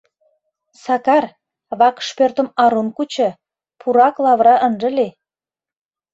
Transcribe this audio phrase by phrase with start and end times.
[0.83, 1.25] “Сакар,
[1.79, 3.29] вакш пӧртым арун кучо,
[3.79, 5.11] пурак-лавыра ынже лий.